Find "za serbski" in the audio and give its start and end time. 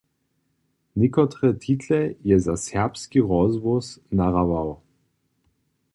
2.39-3.19